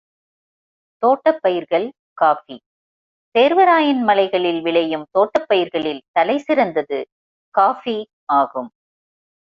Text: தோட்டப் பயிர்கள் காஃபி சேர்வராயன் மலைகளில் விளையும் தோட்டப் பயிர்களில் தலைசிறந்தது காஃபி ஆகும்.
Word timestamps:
தோட்டப் 1.03 1.41
பயிர்கள் 1.41 1.87
காஃபி 2.13 2.57
சேர்வராயன் 3.35 4.01
மலைகளில் 4.03 4.61
விளையும் 4.61 5.05
தோட்டப் 5.11 5.47
பயிர்களில் 5.47 6.03
தலைசிறந்தது 6.19 6.99
காஃபி 7.55 7.97
ஆகும். 8.33 8.69